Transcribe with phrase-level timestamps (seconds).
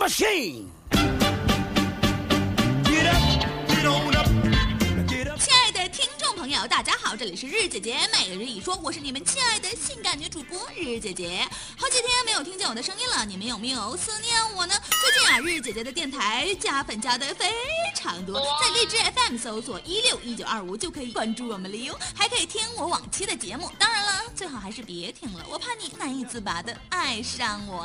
[0.00, 0.64] machine.
[5.38, 11.46] 亲爱的听众朋友，大家好，这里是日姐姐每日一说，我是你们亲爱的性感女主播日姐姐。
[11.76, 14.74] 好几天没有听见我的声音了，你们有没有思念我呢？
[14.88, 17.50] 最近啊，日姐姐的电台加粉加的非
[17.94, 23.70] 常多，在荔枝 FM 搜索一六一九二五就可以关注我们了哟，还可以听我往期的节目。
[23.78, 23.89] 当，
[24.40, 27.84] 最好还是别听了，我怕你难以自拔的爱上我。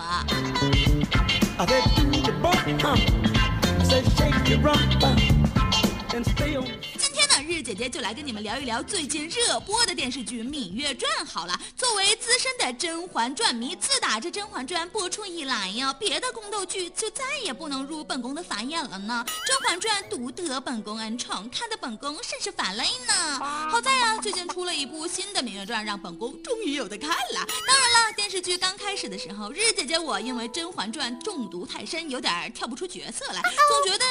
[7.66, 11.12] 姐姐就来跟你们聊一聊最近热播的电视剧《芈月传》。
[11.26, 19.26] 好了，作为资深的《甄嬛传》迷，自打这《甄嬛传》播出以来呀，别的宫斗剧就再也不能入本宫的法眼了呢。
[19.48, 23.40] 《甄嬛传》独得本宫恩宠，看得本宫甚是反泪呢。
[23.72, 27.48] 好在啊，最近出了一部新的《芈月传》，让本宫终于有的看了。
[27.66, 34.06] 当然了，电视剧刚开始的时候，日姐姐我因为《甄嬛传》中毒太深，有点跳不出角色来，总觉得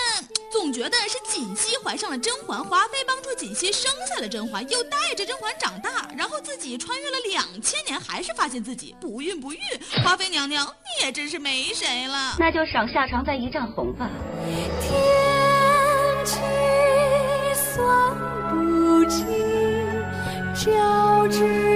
[0.51, 9.59] 总觉得是锦汐怀上了甄嬛，华妃帮助锦锦汐生下了甄嬛，又带着甄嬛长大，然后自己穿越了两千年，还是发现自己不孕不育。
[10.03, 12.37] 华妃娘娘，你也真是没谁了。
[12.39, 14.09] 那就赏夏长再一丈红吧。
[14.81, 16.37] 天机
[17.55, 17.85] 算
[18.49, 19.27] 不尽，
[20.55, 21.74] 交织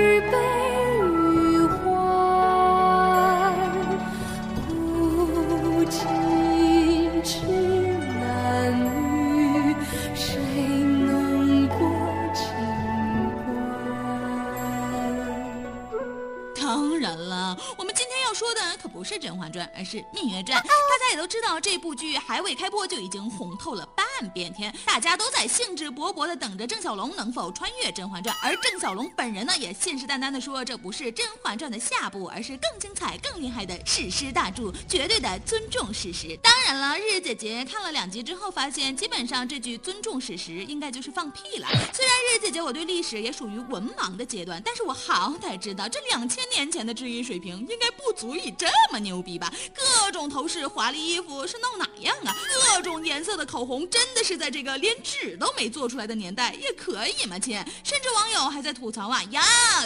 [16.69, 20.61] 当然了，我们今天要说的可不是《甄嬛传》，而是《芈月传》。
[20.62, 23.88] 大家也都知道，这部剧还未开播就已经红透了
[24.19, 36.36] 半边天，大家都在兴致勃勃地等着郑晓龙能否穿越《甄嬛传》，而郑晓龙本人呢，也信誓旦旦地说，这不是《甄嬛传》的下部，而是更精彩、更厉害的史诗大著，绝对的尊重史实。
[36.42, 41.69] 当然了，日姐姐看了两集之后，发现基本上这句尊重史实应该就是放屁了。
[41.94, 49.53] 虽然日姐姐我对历史也属于文盲的阶段，但是我好歹知道这两千年前的治愈水平应该不足以这么牛逼吧？
[49.72, 52.34] 各种头饰、华丽衣服是弄哪样啊？
[52.75, 57.38] 各种颜色的口红，真的是在这个连纸都没做出来的年代也可以吗？
[57.38, 59.42] 亲，甚至网友还在吐槽啊，呀，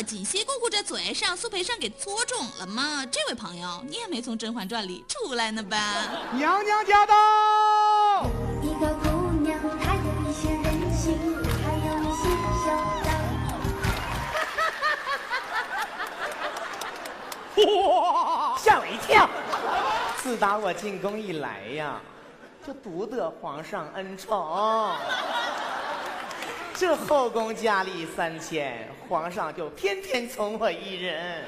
[0.07, 3.07] 锦汐姑姑这嘴是让苏培盛给搓肿了吗？
[3.11, 5.79] 这位朋友，你也没从《甄嬛传》里出来呢吧？
[6.35, 7.15] 娘娘驾到！
[8.63, 11.19] 一个姑娘，她有一些任性，
[11.63, 12.23] 还有一些
[12.65, 12.65] 嚣
[13.05, 13.09] 张。
[17.89, 19.29] 哇，吓我一跳！
[20.23, 22.01] 自打我进宫以来呀，
[22.65, 24.95] 就独得皇上恩宠。
[26.75, 31.43] 这后宫佳丽三千，皇上就偏偏宠我一人。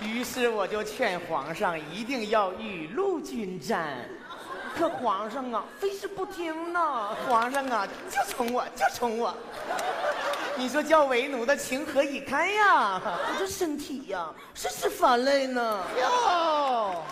[0.00, 3.94] 于是我就劝皇上一定要雨露均沾，
[4.74, 7.14] 可皇上啊，非是不听呢。
[7.28, 9.34] 皇上啊，就宠我，就宠我。
[10.56, 13.02] 你说叫为奴的情何以堪呀？
[13.04, 15.84] 我这身体呀，是是乏累呢。
[16.00, 17.02] 哟，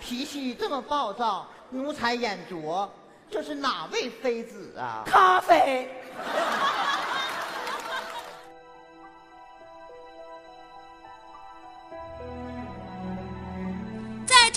[0.00, 2.90] 脾气这么暴躁，奴才眼拙，
[3.30, 5.02] 这是哪位妃子啊？
[5.06, 5.88] 咖啡。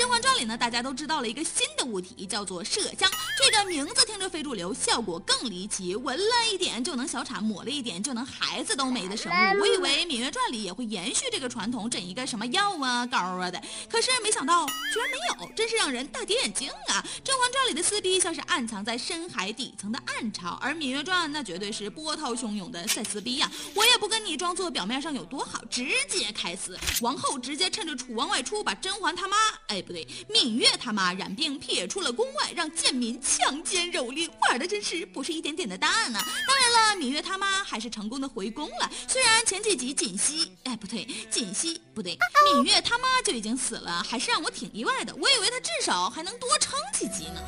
[0.04, 3.10] 甄嬛传》里呢，大家都知道了一个新的物体，叫做麝香。
[3.42, 9.62] 这个名字听着非主流，效果更离奇，闻了一点就能小产，抹了一点就能孩子都没的生物。
[9.62, 17.02] 我以为《芈月传》里也会延续这个传统，整一个什么药啊、膏啊的，可是没想到居然没有，真是让人大跌眼镜啊！
[17.24, 26.78] 《甄嬛传》里的撕逼像是暗藏在深海底层的暗潮，而《芈月传》那绝对是波涛汹涌的赛撕逼呀、我也不跟你装作表面上有多好，直接开撕。
[27.00, 29.38] 王后直接趁着楚王外出，把甄嬛他妈，
[29.68, 36.20] 哎不对，芈月他妈染病撇出了宫外，让贱民强奸蹂躏，玩的真是不是一点点的大呢。
[36.48, 38.92] 当然了，芈月他妈还是成功的回宫了。
[39.08, 42.18] 虽然前几集锦溪，哎不对，锦溪不对，
[42.56, 45.14] 芈月他妈就已经死了，还是让我挺意外的。
[45.14, 47.40] 我以为她至少还能多撑几集呢。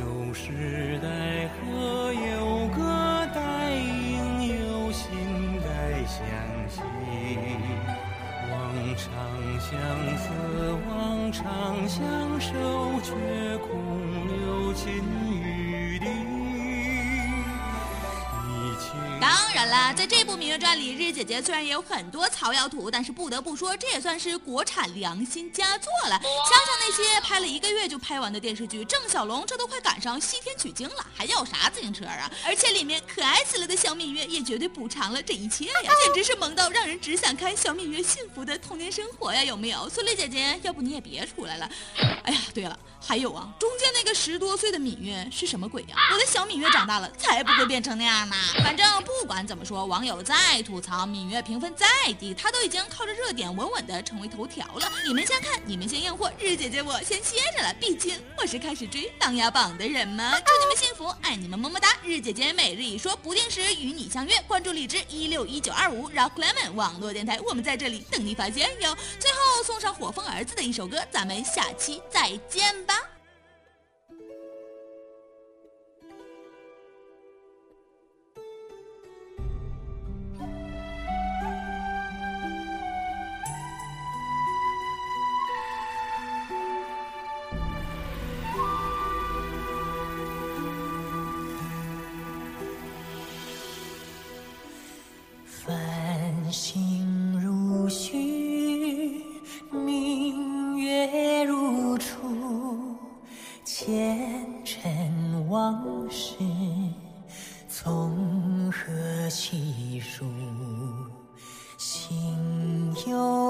[0.00, 5.04] 有时代和有个代应，有心
[5.60, 6.18] 该相
[6.70, 6.80] 惜。
[8.50, 9.37] 望长
[9.70, 9.78] 相
[10.16, 10.32] 思，
[10.88, 12.54] 望长相守，
[13.02, 13.12] 却
[13.58, 13.68] 空
[14.26, 15.04] 留情
[15.42, 15.67] 于
[19.58, 26.10] 然啦，在这部《芈月传》里，日姐姐虽然也有很多草药图，但是不得不说，这也算是国产良心佳作了。
[26.10, 32.30] 想想那些拍了一个月就拍完的电视剧，郑晓龙这都快赶上西天取经了，还要啥自行车啊？
[32.46, 39.88] 而且里面可爱死了的小芈月也绝对补偿了这一切呀， 简直是萌到让人只想看小芈月幸福的童年生活呀，有没有？
[39.88, 41.68] 孙俪姐姐，要不你也别出来了。
[42.22, 42.78] 哎呀，对了。
[43.00, 45.96] 还有啊，中间那个十多岁的芈月是什么鬼呀？
[46.12, 48.34] 我的小芈月长大了才不会变成那样呢。
[48.56, 51.86] 反正不管怎么说，网友再吐槽芈月评分再
[52.20, 54.92] 低，她都已经靠着热点稳稳的成为头条了。
[55.06, 57.72] 你们先看，你们先验货，日姐姐我先歇着了。
[57.80, 60.32] 毕竟我是开始追《琅琊榜》的人嘛。
[60.44, 61.96] 祝你们幸福，爱你们么么哒。
[62.04, 64.34] 日姐姐每日一说，不定时与你相约。
[64.46, 68.94] 关注荔枝一六一九二五，Rock Lemon 网络电台，我们在这里等你发现哟。
[69.18, 73.17] 最后送上火风儿子的一首歌，咱们下期再见吧。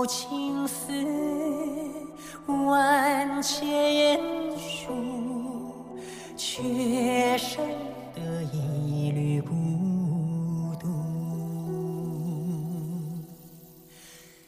[0.06, 0.92] 青丝
[2.46, 4.18] 万千
[4.58, 4.92] 束
[6.36, 7.64] 却生
[8.14, 9.54] 得一缕孤
[10.80, 10.88] 独。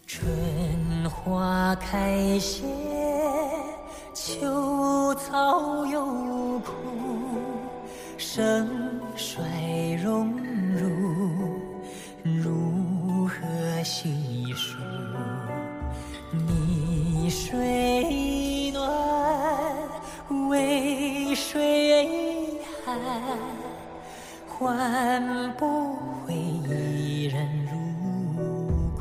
[0.07, 2.65] 春花开谢
[4.15, 6.73] 秋草又枯
[8.17, 8.80] 生
[24.61, 25.97] 换不
[26.27, 27.73] 回一人如
[28.95, 29.01] 故。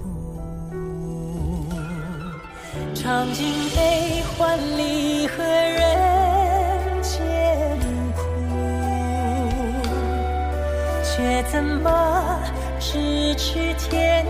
[2.95, 3.45] 尝尽
[3.75, 5.83] 悲欢离合人
[7.01, 7.21] 间
[8.15, 8.21] 苦，
[11.03, 12.39] 却怎么
[12.79, 14.25] 咫尺天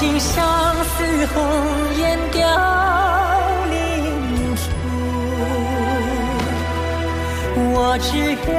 [0.00, 0.42] 忘情相
[0.82, 1.04] 思，
[1.34, 1.36] 红
[1.98, 2.40] 颜凋
[3.70, 4.62] 零处。
[7.74, 8.08] 我只
[8.48, 8.50] 愿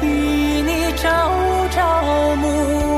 [0.00, 0.04] 与
[0.62, 1.02] 你朝
[1.70, 1.76] 朝
[2.36, 2.42] 暮
[2.88, 2.93] 暮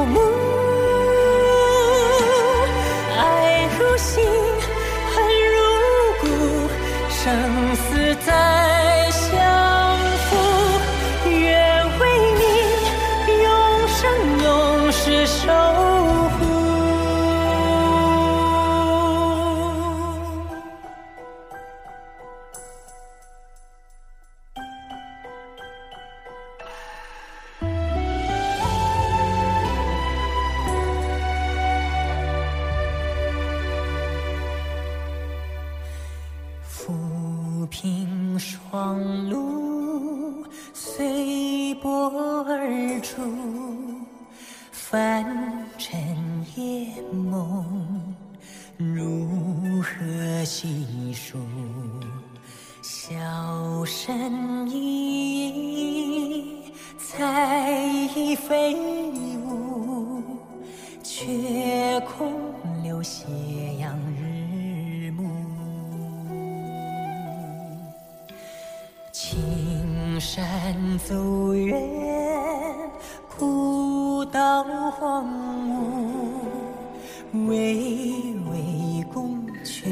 [38.76, 40.44] 狂露
[40.74, 43.22] 随波而出
[44.70, 45.24] 凡
[45.78, 45.98] 尘
[46.56, 48.14] 夜梦？
[48.76, 51.38] 如何细数？
[52.82, 53.16] 小
[53.86, 56.62] 身影
[56.98, 57.72] 彩
[58.14, 58.76] 翼飞
[59.40, 60.22] 舞
[61.02, 62.30] 却空
[62.82, 63.24] 留斜
[63.80, 64.35] 阳日。
[70.26, 71.80] 山走远，
[73.38, 75.24] 古道荒
[77.32, 79.86] 芜，巍巍宫阙，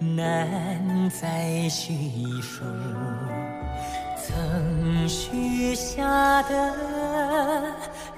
[0.00, 1.92] 难再叙
[2.40, 2.64] 述。
[4.18, 6.74] 曾许下的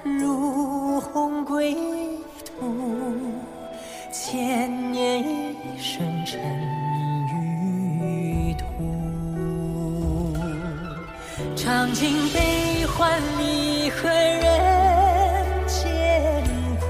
[0.03, 1.75] 如鸿归
[2.45, 2.73] 途，
[4.13, 6.39] 千年一生尘。
[11.61, 16.41] 尝尽悲欢离合人间
[16.79, 16.87] 苦，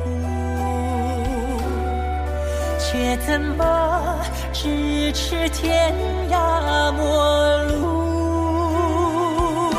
[2.78, 4.22] 却怎么
[4.54, 5.92] 咫尺天
[6.30, 9.74] 涯陌路？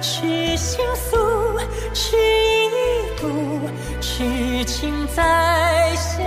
[0.00, 1.60] 去倾诉，
[1.92, 3.60] 去一读，
[4.00, 6.24] 痴情再相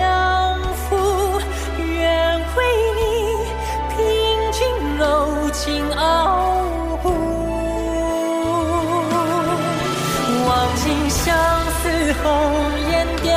[10.83, 11.31] 尽相
[11.83, 11.89] 思
[12.23, 12.25] 红
[12.89, 13.29] 颜凋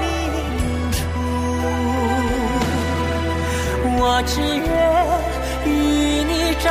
[0.00, 0.04] 零
[0.90, 0.98] 处，
[4.00, 4.68] 我只愿
[5.64, 5.66] 与
[6.24, 6.66] 你朝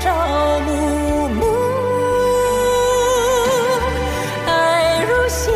[0.00, 0.06] 朝
[0.60, 0.68] 暮
[1.28, 1.40] 暮。
[4.46, 4.50] 爱
[5.04, 5.52] 如心，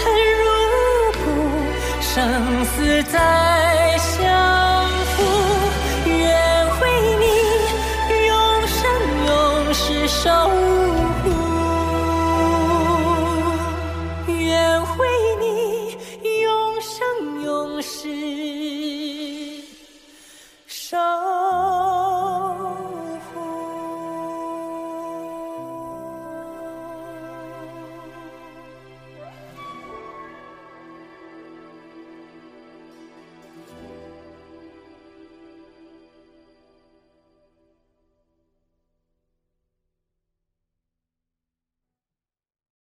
[0.00, 0.02] 恨
[0.40, 0.42] 如
[1.22, 1.24] 骨，
[2.00, 2.10] 生
[2.64, 3.16] 死在
[3.98, 4.69] 相。